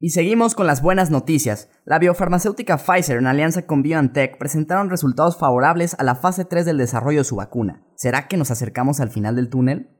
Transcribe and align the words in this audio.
Y 0.00 0.10
seguimos 0.10 0.54
con 0.54 0.68
las 0.68 0.80
buenas 0.80 1.10
noticias. 1.10 1.68
La 1.84 1.98
biofarmacéutica 1.98 2.78
Pfizer 2.78 3.16
en 3.18 3.26
alianza 3.26 3.66
con 3.66 3.82
BioNTech 3.82 4.38
presentaron 4.38 4.90
resultados 4.90 5.36
favorables 5.36 5.96
a 5.98 6.04
la 6.04 6.14
fase 6.14 6.44
3 6.44 6.64
del 6.66 6.78
desarrollo 6.78 7.18
de 7.18 7.24
su 7.24 7.34
vacuna. 7.34 7.82
¿Será 7.96 8.28
que 8.28 8.36
nos 8.36 8.52
acercamos 8.52 9.00
al 9.00 9.10
final 9.10 9.34
del 9.34 9.48
túnel? 9.48 9.90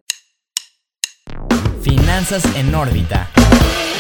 Finanzas 1.83 2.45
en 2.55 2.73
órbita. 2.77 3.29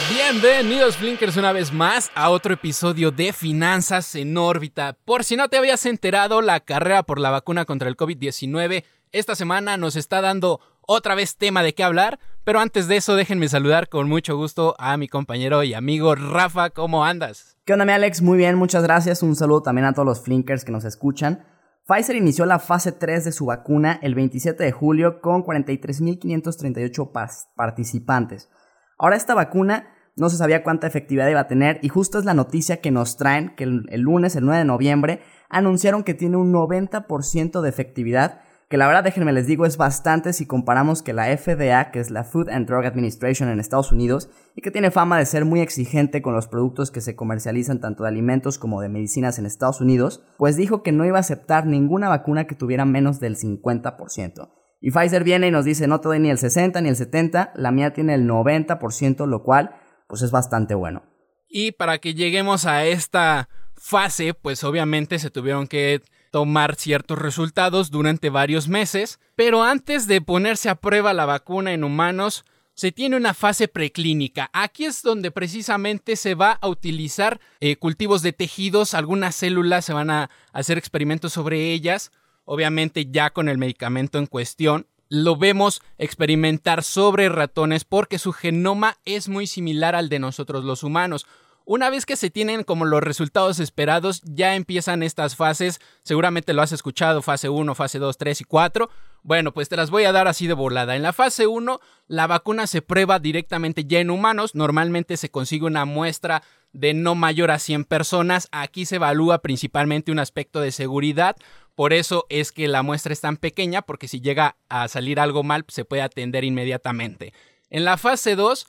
Bienvenidos 0.08 0.96
Flinkers 0.98 1.36
una 1.36 1.50
vez 1.50 1.72
más 1.72 2.12
a 2.14 2.30
otro 2.30 2.54
episodio 2.54 3.10
de 3.10 3.32
Finanzas 3.32 4.14
en 4.14 4.36
órbita. 4.36 4.96
Por 5.04 5.24
si 5.24 5.34
no 5.34 5.48
te 5.48 5.56
habías 5.56 5.84
enterado, 5.84 6.42
la 6.42 6.60
carrera 6.60 7.02
por 7.02 7.18
la 7.18 7.30
vacuna 7.30 7.64
contra 7.64 7.88
el 7.88 7.96
COVID-19 7.96 8.84
esta 9.10 9.34
semana 9.34 9.78
nos 9.78 9.96
está 9.96 10.20
dando 10.20 10.60
otra 10.90 11.14
vez 11.14 11.36
tema 11.36 11.62
de 11.62 11.74
qué 11.74 11.84
hablar, 11.84 12.18
pero 12.44 12.60
antes 12.60 12.88
de 12.88 12.96
eso 12.96 13.14
déjenme 13.14 13.46
saludar 13.48 13.90
con 13.90 14.08
mucho 14.08 14.38
gusto 14.38 14.74
a 14.78 14.96
mi 14.96 15.06
compañero 15.06 15.62
y 15.62 15.74
amigo 15.74 16.14
Rafa, 16.14 16.70
¿cómo 16.70 17.04
andas? 17.04 17.58
¿Qué 17.66 17.74
onda 17.74 17.84
mi 17.84 17.92
Alex? 17.92 18.22
Muy 18.22 18.38
bien, 18.38 18.56
muchas 18.56 18.82
gracias. 18.82 19.22
Un 19.22 19.36
saludo 19.36 19.62
también 19.62 19.84
a 19.84 19.92
todos 19.92 20.06
los 20.06 20.22
Flinkers 20.22 20.64
que 20.64 20.72
nos 20.72 20.86
escuchan. 20.86 21.44
Pfizer 21.86 22.16
inició 22.16 22.46
la 22.46 22.58
fase 22.58 22.92
3 22.92 23.26
de 23.26 23.32
su 23.32 23.44
vacuna 23.44 23.98
el 24.00 24.14
27 24.14 24.64
de 24.64 24.72
julio 24.72 25.20
con 25.20 25.44
43.538 25.44 27.44
participantes. 27.54 28.48
Ahora 28.96 29.16
esta 29.16 29.34
vacuna 29.34 29.90
no 30.16 30.30
se 30.30 30.38
sabía 30.38 30.62
cuánta 30.62 30.86
efectividad 30.86 31.28
iba 31.28 31.40
a 31.40 31.48
tener 31.48 31.80
y 31.82 31.90
justo 31.90 32.18
es 32.18 32.24
la 32.24 32.32
noticia 32.32 32.80
que 32.80 32.90
nos 32.90 33.18
traen 33.18 33.54
que 33.56 33.64
el, 33.64 34.00
lunes, 34.00 34.36
el 34.36 34.46
9 34.46 34.60
de 34.60 34.64
noviembre, 34.64 35.20
anunciaron 35.50 36.02
que 36.02 36.14
tiene 36.14 36.38
un 36.38 36.50
90% 36.50 37.60
de 37.60 37.68
efectividad, 37.68 38.40
que 38.68 38.76
la 38.76 38.86
verdad 38.86 39.04
déjenme 39.04 39.32
les 39.32 39.46
digo 39.46 39.64
es 39.64 39.78
bastante 39.78 40.32
si 40.34 40.46
comparamos 40.46 41.02
que 41.02 41.14
la 41.14 41.34
FDA, 41.36 41.90
que 41.90 42.00
es 42.00 42.10
la 42.10 42.24
Food 42.24 42.50
and 42.50 42.66
Drug 42.66 42.84
Administration 42.84 43.48
en 43.48 43.60
Estados 43.60 43.92
Unidos, 43.92 44.28
y 44.54 44.60
que 44.60 44.70
tiene 44.70 44.90
fama 44.90 45.18
de 45.18 45.24
ser 45.24 45.46
muy 45.46 45.60
exigente 45.60 46.20
con 46.20 46.34
los 46.34 46.48
productos 46.48 46.90
que 46.90 47.00
se 47.00 47.16
comercializan 47.16 47.80
tanto 47.80 48.02
de 48.02 48.10
alimentos 48.10 48.58
como 48.58 48.82
de 48.82 48.90
medicinas 48.90 49.38
en 49.38 49.46
Estados 49.46 49.80
Unidos, 49.80 50.22
pues 50.36 50.56
dijo 50.56 50.82
que 50.82 50.92
no 50.92 51.06
iba 51.06 51.16
a 51.16 51.20
aceptar 51.20 51.66
ninguna 51.66 52.10
vacuna 52.10 52.46
que 52.46 52.54
tuviera 52.54 52.84
menos 52.84 53.20
del 53.20 53.36
50%. 53.36 54.50
Y 54.80 54.90
Pfizer 54.90 55.24
viene 55.24 55.48
y 55.48 55.50
nos 55.50 55.64
dice, 55.64 55.88
no 55.88 56.00
te 56.00 56.08
doy 56.08 56.20
ni 56.20 56.30
el 56.30 56.38
60 56.38 56.80
ni 56.82 56.90
el 56.90 56.96
70, 56.96 57.52
la 57.56 57.72
mía 57.72 57.94
tiene 57.94 58.14
el 58.14 58.28
90%, 58.28 59.26
lo 59.26 59.42
cual 59.42 59.74
pues 60.06 60.22
es 60.22 60.30
bastante 60.30 60.74
bueno. 60.74 61.04
Y 61.48 61.72
para 61.72 61.98
que 61.98 62.14
lleguemos 62.14 62.66
a 62.66 62.84
esta 62.84 63.48
fase, 63.74 64.34
pues 64.34 64.62
obviamente 64.62 65.18
se 65.18 65.30
tuvieron 65.30 65.66
que 65.66 66.02
tomar 66.30 66.76
ciertos 66.76 67.18
resultados 67.18 67.90
durante 67.90 68.30
varios 68.30 68.68
meses, 68.68 69.20
pero 69.34 69.62
antes 69.62 70.06
de 70.06 70.20
ponerse 70.20 70.68
a 70.68 70.76
prueba 70.76 71.12
la 71.12 71.26
vacuna 71.26 71.72
en 71.72 71.84
humanos, 71.84 72.44
se 72.74 72.92
tiene 72.92 73.16
una 73.16 73.34
fase 73.34 73.66
preclínica. 73.66 74.50
Aquí 74.52 74.84
es 74.84 75.02
donde 75.02 75.32
precisamente 75.32 76.14
se 76.14 76.36
va 76.36 76.52
a 76.52 76.68
utilizar 76.68 77.40
eh, 77.58 77.74
cultivos 77.74 78.22
de 78.22 78.32
tejidos, 78.32 78.94
algunas 78.94 79.34
células 79.34 79.84
se 79.84 79.92
van 79.92 80.10
a 80.10 80.30
hacer 80.52 80.78
experimentos 80.78 81.32
sobre 81.32 81.72
ellas, 81.72 82.12
obviamente 82.44 83.10
ya 83.10 83.30
con 83.30 83.48
el 83.48 83.58
medicamento 83.58 84.18
en 84.18 84.26
cuestión, 84.26 84.86
lo 85.08 85.36
vemos 85.36 85.82
experimentar 85.96 86.84
sobre 86.84 87.28
ratones 87.28 87.84
porque 87.84 88.18
su 88.18 88.32
genoma 88.32 88.98
es 89.04 89.28
muy 89.28 89.46
similar 89.46 89.94
al 89.94 90.08
de 90.08 90.18
nosotros 90.18 90.64
los 90.64 90.82
humanos. 90.82 91.26
Una 91.70 91.90
vez 91.90 92.06
que 92.06 92.16
se 92.16 92.30
tienen 92.30 92.64
como 92.64 92.86
los 92.86 93.02
resultados 93.02 93.60
esperados, 93.60 94.22
ya 94.24 94.54
empiezan 94.54 95.02
estas 95.02 95.36
fases. 95.36 95.80
Seguramente 96.02 96.54
lo 96.54 96.62
has 96.62 96.72
escuchado, 96.72 97.20
fase 97.20 97.50
1, 97.50 97.74
fase 97.74 97.98
2, 97.98 98.16
3 98.16 98.40
y 98.40 98.44
4. 98.44 98.88
Bueno, 99.22 99.52
pues 99.52 99.68
te 99.68 99.76
las 99.76 99.90
voy 99.90 100.04
a 100.04 100.12
dar 100.12 100.28
así 100.28 100.46
de 100.46 100.54
volada. 100.54 100.96
En 100.96 101.02
la 101.02 101.12
fase 101.12 101.46
1, 101.46 101.78
la 102.06 102.26
vacuna 102.26 102.66
se 102.66 102.80
prueba 102.80 103.18
directamente 103.18 103.84
ya 103.84 104.00
en 104.00 104.08
humanos. 104.08 104.54
Normalmente 104.54 105.18
se 105.18 105.30
consigue 105.30 105.66
una 105.66 105.84
muestra 105.84 106.42
de 106.72 106.94
no 106.94 107.14
mayor 107.14 107.50
a 107.50 107.58
100 107.58 107.84
personas. 107.84 108.48
Aquí 108.50 108.86
se 108.86 108.96
evalúa 108.96 109.40
principalmente 109.40 110.10
un 110.10 110.20
aspecto 110.20 110.62
de 110.62 110.72
seguridad. 110.72 111.36
Por 111.74 111.92
eso 111.92 112.24
es 112.30 112.50
que 112.50 112.66
la 112.66 112.82
muestra 112.82 113.12
es 113.12 113.20
tan 113.20 113.36
pequeña, 113.36 113.82
porque 113.82 114.08
si 114.08 114.22
llega 114.22 114.56
a 114.70 114.88
salir 114.88 115.20
algo 115.20 115.42
mal, 115.42 115.66
se 115.68 115.84
puede 115.84 116.00
atender 116.00 116.44
inmediatamente. 116.44 117.34
En 117.68 117.84
la 117.84 117.98
fase 117.98 118.36
2, 118.36 118.66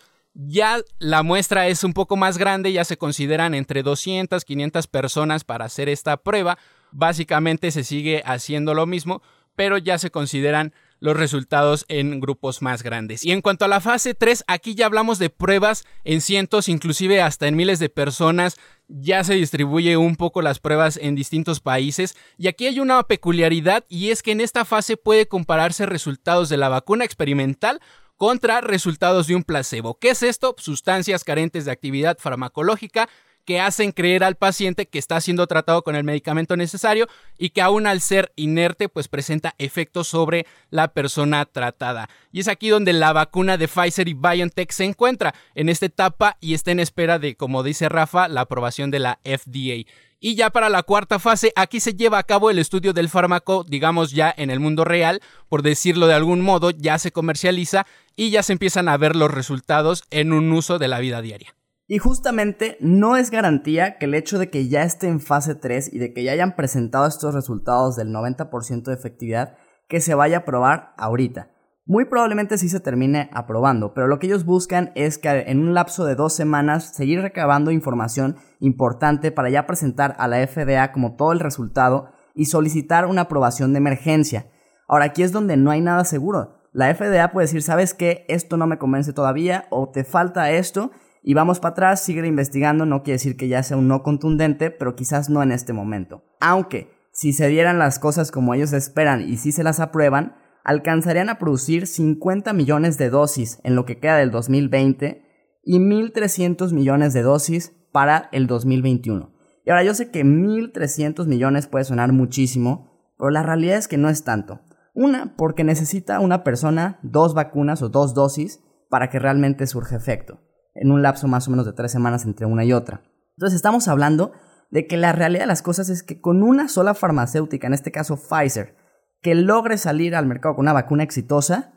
ya 0.47 0.79
la 1.00 1.22
muestra 1.22 1.67
es 1.67 1.83
un 1.83 1.91
poco 1.91 2.16
más 2.16 2.38
grande, 2.38 2.72
ya 2.72 2.85
se 2.85 2.97
consideran 2.97 3.53
entre 3.53 3.83
200, 3.83 4.45
500 4.45 4.88
personas 4.88 5.44
para 5.44 5.66
hacer 5.66 5.89
esta 5.89 6.16
prueba. 6.16 6.57
Básicamente 6.91 7.72
se 7.72 7.83
sigue 7.83 8.23
haciendo 8.25 8.73
lo 8.73 8.85
mismo, 8.85 9.22
pero 9.55 9.78
ya 9.78 9.97
se 9.97 10.11
consideran 10.11 10.73
los 11.01 11.17
resultados 11.17 11.85
en 11.89 12.22
grupos 12.22 12.61
más 12.61 12.83
grandes. 12.83 13.25
Y 13.25 13.31
en 13.31 13.41
cuanto 13.41 13.66
a 13.66 13.67
la 13.67 13.81
fase 13.81 14.13
3, 14.13 14.45
aquí 14.47 14.75
ya 14.75 14.85
hablamos 14.85 15.19
de 15.19 15.29
pruebas 15.29 15.83
en 16.05 16.22
cientos, 16.22 16.69
inclusive 16.69 17.22
hasta 17.22 17.47
en 17.47 17.57
miles 17.57 17.79
de 17.79 17.89
personas. 17.89 18.55
Ya 18.88 19.25
se 19.25 19.33
distribuye 19.33 19.97
un 19.97 20.16
poco 20.16 20.41
las 20.41 20.59
pruebas 20.59 20.97
en 21.01 21.16
distintos 21.16 21.59
países. 21.59 22.16
Y 22.38 22.47
aquí 22.47 22.66
hay 22.66 22.79
una 22.79 23.03
peculiaridad 23.03 23.83
y 23.89 24.11
es 24.11 24.23
que 24.23 24.31
en 24.31 24.39
esta 24.39 24.63
fase 24.63 24.95
puede 24.95 25.28
compararse 25.28 25.85
resultados 25.85 26.47
de 26.47 26.57
la 26.57 26.69
vacuna 26.69 27.03
experimental 27.03 27.81
contra 28.19 28.59
resultados 28.59 29.28
de 29.28 29.35
un 29.35 29.44
placebo. 29.44 29.97
¿Qué 29.97 30.09
es 30.09 30.24
esto? 30.24 30.53
Sustancias 30.57 31.24
carentes 31.24 31.63
de 31.63 31.72
actividad 31.72 32.18
farmacológica 32.19 33.07
que 33.49 33.59
hacen 33.59 33.91
creer 33.91 34.23
al 34.23 34.35
paciente 34.35 34.85
que 34.85 34.99
está 34.99 35.19
siendo 35.19 35.47
tratado 35.47 35.81
con 35.81 35.95
el 35.95 36.03
medicamento 36.03 36.55
necesario 36.55 37.07
y 37.35 37.49
que 37.49 37.63
aún 37.63 37.87
al 37.87 37.99
ser 37.99 38.31
inerte 38.35 38.89
pues 38.89 39.07
presenta 39.07 39.55
efectos 39.57 40.07
sobre 40.07 40.45
la 40.69 40.89
persona 40.89 41.43
tratada. 41.45 42.11
Y 42.31 42.41
es 42.41 42.47
aquí 42.47 42.69
donde 42.69 42.93
la 42.93 43.11
vacuna 43.11 43.57
de 43.57 43.67
Pfizer 43.67 44.07
y 44.07 44.13
BioNTech 44.13 44.69
se 44.69 44.83
encuentra 44.83 45.33
en 45.55 45.67
esta 45.67 45.87
etapa 45.87 46.37
y 46.39 46.53
está 46.53 46.69
en 46.69 46.79
espera 46.79 47.17
de, 47.17 47.35
como 47.35 47.63
dice 47.63 47.89
Rafa, 47.89 48.27
la 48.27 48.41
aprobación 48.41 48.91
de 48.91 48.99
la 48.99 49.19
FDA. 49.23 49.89
Y 50.19 50.35
ya 50.35 50.51
para 50.51 50.69
la 50.69 50.83
cuarta 50.83 51.17
fase, 51.17 51.51
aquí 51.55 51.79
se 51.79 51.95
lleva 51.95 52.19
a 52.19 52.23
cabo 52.23 52.51
el 52.51 52.59
estudio 52.59 52.93
del 52.93 53.09
fármaco, 53.09 53.66
digamos 53.67 54.11
ya 54.11 54.31
en 54.37 54.51
el 54.51 54.59
mundo 54.59 54.85
real, 54.85 55.21
por 55.47 55.63
decirlo 55.63 56.05
de 56.05 56.13
algún 56.13 56.41
modo, 56.41 56.69
ya 56.69 56.99
se 56.99 57.11
comercializa 57.11 57.87
y 58.16 58.29
ya 58.29 58.43
se 58.43 58.53
empiezan 58.53 58.87
a 58.87 58.97
ver 58.97 59.16
los 59.16 59.31
resultados 59.31 60.03
en 60.11 60.33
un 60.33 60.51
uso 60.51 60.77
de 60.77 60.87
la 60.87 60.99
vida 60.99 61.23
diaria. 61.23 61.55
Y 61.91 61.97
justamente 61.97 62.77
no 62.81 63.17
es 63.17 63.31
garantía 63.31 63.97
que 63.97 64.05
el 64.05 64.13
hecho 64.13 64.38
de 64.38 64.51
que 64.51 64.67
ya 64.67 64.83
esté 64.83 65.07
en 65.07 65.19
fase 65.19 65.55
3 65.55 65.91
y 65.91 65.97
de 65.97 66.13
que 66.13 66.23
ya 66.23 66.33
hayan 66.33 66.55
presentado 66.55 67.07
estos 67.07 67.33
resultados 67.33 67.95
del 67.95 68.09
90% 68.09 68.83
de 68.83 68.94
efectividad, 68.94 69.57
que 69.88 69.99
se 69.99 70.13
vaya 70.13 70.38
a 70.38 70.45
probar 70.45 70.94
ahorita. 70.97 71.49
Muy 71.88 72.05
probablemente 72.05 72.59
sí 72.59 72.69
se 72.69 72.79
termine 72.79 73.31
aprobando, 73.33 73.95
pero 73.95 74.05
lo 74.05 74.19
que 74.19 74.28
ellos 74.28 74.45
buscan 74.45 74.91
es 74.94 75.17
que 75.17 75.29
en 75.47 75.61
un 75.61 75.73
lapso 75.73 76.05
de 76.05 76.13
dos 76.13 76.33
semanas 76.33 76.94
seguir 76.94 77.22
recabando 77.22 77.72
información 77.72 78.35
importante 78.59 79.31
para 79.31 79.49
ya 79.49 79.66
presentar 79.66 80.16
a 80.19 80.28
la 80.28 80.45
FDA 80.45 80.91
como 80.91 81.16
todo 81.16 81.31
el 81.31 81.39
resultado 81.39 82.11
y 82.35 82.45
solicitar 82.45 83.07
una 83.07 83.22
aprobación 83.22 83.73
de 83.73 83.79
emergencia. 83.79 84.51
Ahora 84.88 85.05
aquí 85.05 85.23
es 85.23 85.31
donde 85.31 85.57
no 85.57 85.72
hay 85.72 85.81
nada 85.81 86.05
seguro. 86.05 86.59
La 86.72 86.94
FDA 86.94 87.31
puede 87.31 87.47
decir, 87.47 87.63
sabes 87.63 87.95
que 87.95 88.25
esto 88.29 88.57
no 88.57 88.67
me 88.67 88.78
convence 88.78 89.11
todavía 89.11 89.66
o 89.72 89.89
te 89.89 90.03
falta 90.03 90.51
esto 90.51 90.91
y 91.22 91.34
vamos 91.34 91.59
para 91.59 91.72
atrás, 91.72 92.03
sigue 92.03 92.25
investigando, 92.25 92.85
no 92.85 93.03
quiere 93.03 93.16
decir 93.16 93.35
que 93.35 93.47
ya 93.47 93.63
sea 93.63 93.78
un 93.78 93.88
no 93.88 94.03
contundente, 94.03 94.72
pero 94.72 94.96
quizás 94.96 95.30
no 95.30 95.44
en 95.44 95.52
este 95.52 95.74
momento. 95.74 96.24
Aunque 96.40 96.90
si 97.12 97.34
se 97.34 97.47
dieran 97.47 97.80
las 97.80 98.00
cosas 98.00 98.31
como 98.31 98.53
ellos 98.53 98.74
esperan 98.74 99.22
y 99.22 99.38
si 99.38 99.52
se 99.52 99.63
las 99.63 99.79
aprueban, 99.79 100.35
alcanzarían 100.63 101.29
a 101.29 101.40
producir 101.40 101.88
50 101.88 102.53
millones 102.53 102.97
de 102.97 103.09
dosis 103.09 103.59
en 103.63 103.75
lo 103.75 103.85
que 103.85 104.00
queda 104.00 104.18
del 104.18 104.31
2020 104.31 105.24
y 105.63 105.79
1.300 105.79 106.74
millones 106.74 107.13
de 107.13 107.22
dosis 107.22 107.75
para 107.91 108.29
el 108.31 108.47
2021. 108.47 109.34
Y 109.66 109.69
ahora 109.69 109.84
yo 109.84 109.94
sé 109.94 110.09
que 110.12 110.24
1.300 110.24 111.25
millones 111.28 111.68
puede 111.68 111.85
sonar 111.85 112.12
muchísimo, 112.12 113.13
pero 113.18 113.29
la 113.29 113.44
realidad 113.44 113.78
es 113.78 113.88
que 113.88 113.97
no 113.97 114.09
es 114.09 114.24
tanto. 114.24 114.62
Una, 114.94 115.35
porque 115.35 115.63
necesita 115.63 116.19
una 116.19 116.44
persona 116.44 117.00
dos 117.03 117.34
vacunas 117.34 117.81
o 117.81 117.90
dos 117.90 118.13
dosis 118.13 118.63
para 118.90 119.09
que 119.09 119.19
realmente 119.19 119.68
surja 119.68 119.96
efecto, 119.96 120.41
en 120.79 120.91
un 120.91 121.01
lapso 121.01 121.28
más 121.28 121.47
o 121.47 121.51
menos 121.51 121.66
de 121.66 121.73
tres 121.73 121.91
semanas 121.91 122.25
entre 122.25 122.46
una 122.46 122.64
y 122.64 122.73
otra. 122.73 123.02
Entonces 123.35 123.55
estamos 123.55 123.87
hablando 123.87 124.31
de 124.72 124.87
que 124.87 124.97
la 124.97 125.11
realidad 125.11 125.43
de 125.43 125.47
las 125.47 125.61
cosas 125.61 125.90
es 125.90 126.03
que 126.03 126.22
con 126.22 126.41
una 126.41 126.70
sola 126.70 126.93
farmacéutica, 126.93 127.67
en 127.67 127.73
este 127.73 127.91
caso 127.91 128.17
Pfizer, 128.17 128.76
que 129.22 129.35
logre 129.35 129.78
salir 129.78 130.16
al 130.16 130.26
mercado 130.26 130.55
con 130.55 130.64
una 130.64 130.73
vacuna 130.73 131.03
exitosa, 131.03 131.73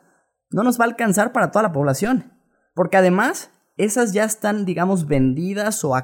no 0.50 0.62
nos 0.62 0.78
va 0.78 0.84
a 0.84 0.88
alcanzar 0.88 1.32
para 1.32 1.50
toda 1.50 1.64
la 1.64 1.72
población. 1.72 2.32
Porque 2.74 2.96
además, 2.96 3.50
esas 3.76 4.12
ya 4.12 4.24
están, 4.24 4.64
digamos, 4.64 5.06
vendidas 5.06 5.84
o 5.84 5.94